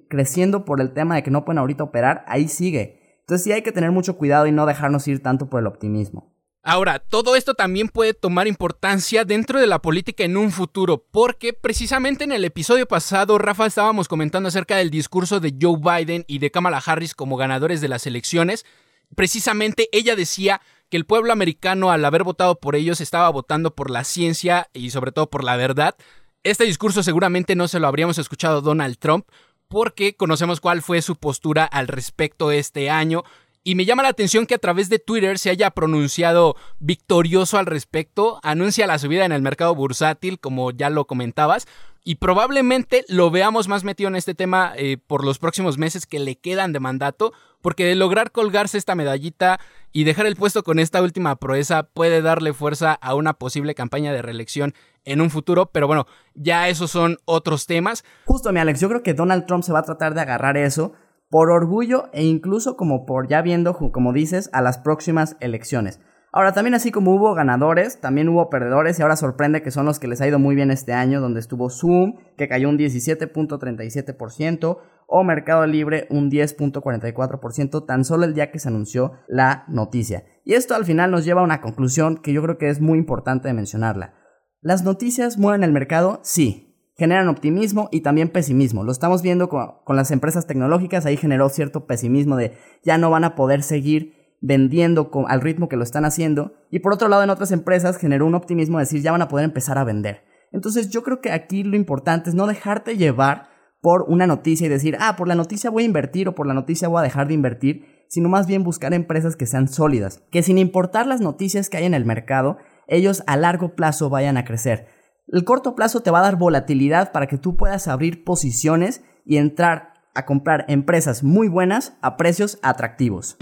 creciendo 0.10 0.66
por 0.66 0.82
el 0.82 0.94
tema 0.94 1.16
de 1.16 1.24
que 1.24 1.30
no 1.30 1.46
pueden 1.46 1.60
ahorita 1.60 1.84
operar, 1.84 2.26
ahí 2.28 2.48
sigue. 2.48 3.03
Entonces 3.24 3.44
sí 3.44 3.52
hay 3.52 3.62
que 3.62 3.72
tener 3.72 3.92
mucho 3.92 4.18
cuidado 4.18 4.48
y 4.48 4.52
no 4.52 4.66
dejarnos 4.66 5.08
ir 5.08 5.22
tanto 5.22 5.50
por 5.50 5.62
el 5.62 5.68
optimismo. 5.68 6.34
Ahora, 6.66 7.00
todo 7.00 7.36
esto 7.36 7.56
también 7.56 7.90
puede 7.90 8.14
tomar 8.14 8.48
importancia 8.48 9.26
dentro 9.26 9.60
de 9.60 9.68
la 9.68 9.82
política 9.82 10.24
en 10.24 10.38
un 10.38 10.50
futuro, 10.50 11.06
porque 11.12 11.52
precisamente 11.52 12.24
en 12.24 12.32
el 12.32 12.46
episodio 12.46 12.88
pasado, 12.88 13.38
Rafa, 13.38 13.66
estábamos 13.66 14.08
comentando 14.08 14.48
acerca 14.48 14.78
del 14.78 14.90
discurso 14.90 15.42
de 15.42 15.54
Joe 15.62 15.78
Biden 15.78 16.24
y 16.26 16.40
de 16.40 16.52
Kamala 16.52 16.82
Harris 16.86 17.16
como 17.16 17.36
ganadores 17.36 17.82
de 17.82 17.90
las 17.90 18.08
elecciones. 18.08 18.66
Precisamente 19.14 19.90
ella 19.92 20.16
decía 20.16 20.62
que 20.90 20.96
el 20.96 21.06
pueblo 21.06 21.34
americano, 21.34 21.92
al 21.92 22.06
haber 22.06 22.24
votado 22.24 22.60
por 22.60 22.78
ellos, 22.78 23.02
estaba 23.02 23.30
votando 23.30 23.76
por 23.76 23.90
la 23.90 24.06
ciencia 24.06 24.70
y 24.74 24.92
sobre 24.92 25.12
todo 25.12 25.30
por 25.30 25.44
la 25.44 25.58
verdad. 25.58 25.96
Este 26.44 26.64
discurso 26.64 27.04
seguramente 27.04 27.56
no 27.56 27.68
se 27.68 27.80
lo 27.80 27.88
habríamos 27.88 28.18
escuchado 28.20 28.62
Donald 28.62 28.98
Trump, 29.00 29.28
porque 29.74 30.16
conocemos 30.16 30.62
cuál 30.62 30.84
fue 30.84 31.02
su 31.02 31.16
postura 31.16 31.66
al 31.66 31.88
respecto 31.88 32.52
este 32.52 32.92
año. 32.92 33.24
Y 33.64 33.74
me 33.74 33.86
llama 33.86 34.04
la 34.04 34.10
atención 34.10 34.46
que 34.46 34.54
a 34.54 34.60
través 34.60 34.88
de 34.88 35.00
Twitter 35.00 35.40
se 35.40 35.50
haya 35.50 35.72
pronunciado 35.72 36.56
victorioso 36.78 37.58
al 37.58 37.66
respecto, 37.66 38.40
anuncia 38.44 38.86
la 38.86 39.00
subida 39.00 39.26
en 39.26 39.32
el 39.32 39.42
mercado 39.42 39.74
bursátil, 39.74 40.40
como 40.40 40.70
ya 40.70 40.92
lo 40.92 41.06
comentabas, 41.06 41.68
y 42.04 42.16
probablemente 42.16 43.06
lo 43.08 43.32
veamos 43.32 43.68
más 43.68 43.84
metido 43.84 44.10
en 44.10 44.16
este 44.16 44.36
tema 44.36 44.74
eh, 44.76 44.98
por 44.98 45.24
los 45.24 45.40
próximos 45.40 45.78
meses 45.78 46.06
que 46.06 46.20
le 46.20 46.36
quedan 46.36 46.74
de 46.74 46.80
mandato, 46.80 47.34
porque 47.62 47.86
de 47.86 47.96
lograr 47.96 48.32
colgarse 48.32 48.78
esta 48.78 48.96
medallita 48.96 49.60
y 49.92 50.04
dejar 50.04 50.26
el 50.26 50.36
puesto 50.36 50.64
con 50.64 50.80
esta 50.80 51.02
última 51.02 51.38
proeza 51.38 51.84
puede 51.84 52.22
darle 52.22 52.54
fuerza 52.54 52.94
a 52.94 53.16
una 53.16 53.34
posible 53.34 53.74
campaña 53.74 54.12
de 54.12 54.22
reelección 54.22 54.74
en 55.06 55.22
un 55.22 55.30
futuro, 55.30 55.68
pero 55.68 55.88
bueno, 55.88 56.06
ya 56.34 56.68
esos 56.68 56.92
son 56.92 57.18
otros 57.26 57.66
temas. 57.66 58.04
Justo, 58.26 58.52
mi 58.52 58.60
Alex, 58.60 58.82
yo 58.82 58.90
creo 58.90 59.04
que 59.04 59.14
Donald 59.14 59.46
Trump 59.46 59.64
se 59.64 59.74
va 59.74 59.80
a 59.80 59.84
tratar 59.84 60.14
de 60.14 60.22
agarrar 60.22 60.58
eso 60.58 60.94
por 61.30 61.50
orgullo 61.52 62.10
e 62.14 62.24
incluso 62.24 62.78
como 62.78 63.06
por 63.06 63.28
ya 63.28 63.42
viendo, 63.42 63.74
como 63.74 64.14
dices, 64.14 64.50
a 64.54 64.62
las 64.62 64.78
próximas 64.78 65.36
elecciones. 65.40 66.00
Ahora, 66.36 66.52
también 66.52 66.74
así 66.74 66.90
como 66.90 67.14
hubo 67.14 67.36
ganadores, 67.36 68.02
también 68.02 68.28
hubo 68.28 68.50
perdedores 68.50 68.98
y 68.98 69.04
ahora 69.04 69.16
sorprende 69.16 69.62
que 69.62 69.70
son 69.70 69.86
los 69.86 70.00
que 70.00 70.08
les 70.08 70.20
ha 70.20 70.28
ido 70.28 70.40
muy 70.40 70.56
bien 70.56 70.72
este 70.72 70.92
año, 70.92 71.22
donde 71.22 71.40
estuvo 71.40 71.70
Zoom, 71.70 72.16
que 72.38 72.48
cayó 72.48 72.70
un 72.70 72.78
17.37%, 72.80 74.80
o 75.06 75.24
Mercado 75.24 75.68
Libre 75.68 76.08
un 76.10 76.32
10.44%, 76.32 77.86
tan 77.86 78.04
solo 78.04 78.26
el 78.26 78.34
día 78.34 78.50
que 78.50 78.58
se 78.58 78.68
anunció 78.68 79.12
la 79.28 79.64
noticia. 79.68 80.24
Y 80.44 80.56
esto 80.56 80.74
al 80.74 80.86
final 80.86 81.12
nos 81.12 81.24
lleva 81.24 81.42
a 81.42 81.44
una 81.44 81.62
conclusión 81.62 82.18
que 82.18 82.34
yo 82.34 82.42
creo 82.42 82.58
que 82.58 82.70
es 82.70 82.82
muy 82.82 82.98
importante 82.98 83.48
de 83.48 83.54
mencionarla. 83.54 84.16
¿Las 84.60 84.84
noticias 84.84 85.38
mueven 85.38 85.64
el 85.64 85.72
mercado? 85.72 86.20
Sí. 86.24 86.72
Generan 86.96 87.28
optimismo 87.28 87.90
y 87.92 88.02
también 88.02 88.30
pesimismo. 88.30 88.84
Lo 88.84 88.92
estamos 88.92 89.22
viendo 89.22 89.50
con, 89.50 89.84
con 89.84 89.96
las 89.96 90.10
empresas 90.10 90.48
tecnológicas, 90.48 91.06
ahí 91.06 91.16
generó 91.16 91.50
cierto 91.50 91.86
pesimismo 91.86 92.38
de 92.38 92.58
ya 92.84 92.98
no 92.98 93.12
van 93.12 93.24
a 93.24 93.36
poder 93.36 93.62
seguir 93.62 94.23
vendiendo 94.44 95.10
al 95.28 95.40
ritmo 95.40 95.70
que 95.70 95.78
lo 95.78 95.84
están 95.84 96.04
haciendo. 96.04 96.54
Y 96.70 96.80
por 96.80 96.94
otro 96.94 97.08
lado, 97.08 97.24
en 97.24 97.30
otras 97.30 97.54
empresas 97.54 97.98
generó 97.98 98.28
un 98.28 98.36
optimismo 98.36 98.78
de 98.78 98.84
decir, 98.84 99.02
ya 99.02 99.14
van 99.14 99.22
a 99.22 99.30
poder 99.30 99.46
empezar 99.46 99.78
a 99.78 99.86
vender. 99.86 100.26
Entonces 100.52 100.90
yo 100.90 101.02
creo 101.02 101.22
que 101.22 101.32
aquí 101.32 101.64
lo 101.64 101.78
importante 101.78 102.30
es 102.30 102.36
no 102.36 102.46
dejarte 102.46 102.98
llevar 102.98 103.48
por 103.82 104.04
una 104.08 104.28
noticia 104.28 104.68
y 104.68 104.70
decir, 104.70 104.98
ah, 105.00 105.16
por 105.16 105.30
la 105.30 105.36
noticia 105.36 105.70
voy 105.70 105.84
a 105.84 105.86
invertir 105.86 106.28
o 106.28 106.36
por 106.36 106.46
la 106.46 106.54
noticia 106.54 106.90
voy 106.90 107.00
a 107.00 107.04
dejar 107.04 107.28
de 107.28 107.34
invertir, 107.34 108.06
sino 108.10 108.28
más 108.28 108.46
bien 108.46 108.64
buscar 108.64 108.94
empresas 108.94 109.38
que 109.38 109.46
sean 109.46 109.70
sólidas, 109.70 110.22
que 110.30 110.44
sin 110.44 110.58
importar 110.58 111.08
las 111.08 111.22
noticias 111.22 111.70
que 111.70 111.78
hay 111.78 111.86
en 111.86 111.94
el 111.94 112.06
mercado, 112.06 112.58
ellos 112.88 113.24
a 113.28 113.38
largo 113.38 113.76
plazo 113.76 114.10
vayan 114.10 114.36
a 114.36 114.44
crecer. 114.44 114.88
El 115.28 115.46
corto 115.46 115.74
plazo 115.74 116.02
te 116.02 116.12
va 116.12 116.20
a 116.20 116.24
dar 116.24 116.36
volatilidad 116.36 117.14
para 117.14 117.28
que 117.28 117.38
tú 117.38 117.56
puedas 117.56 117.88
abrir 117.88 118.26
posiciones 118.26 119.04
y 119.26 119.38
entrar 119.38 119.94
a 120.14 120.26
comprar 120.26 120.66
empresas 120.68 121.24
muy 121.24 121.48
buenas 121.48 121.98
a 122.02 122.18
precios 122.18 122.60
atractivos. 122.62 123.38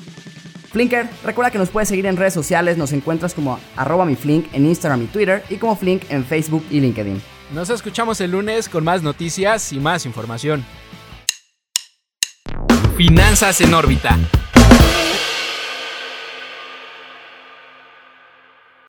Flinker, 0.71 1.09
recuerda 1.23 1.51
que 1.51 1.57
nos 1.57 1.69
puedes 1.69 1.89
seguir 1.89 2.05
en 2.05 2.15
redes 2.15 2.33
sociales, 2.33 2.77
nos 2.77 2.93
encuentras 2.93 3.33
como 3.33 3.59
arroba 3.75 4.05
mi 4.05 4.15
Flink 4.15 4.47
en 4.53 4.65
Instagram 4.65 5.03
y 5.03 5.07
Twitter 5.07 5.43
y 5.49 5.57
como 5.57 5.75
Flink 5.75 6.03
en 6.09 6.23
Facebook 6.25 6.65
y 6.71 6.79
LinkedIn. 6.79 7.21
Nos 7.53 7.69
escuchamos 7.69 8.21
el 8.21 8.31
lunes 8.31 8.69
con 8.69 8.83
más 8.83 9.03
noticias 9.03 9.73
y 9.73 9.79
más 9.79 10.05
información. 10.05 10.63
Finanzas 12.95 13.59
en 13.61 13.73
órbita 13.73 14.17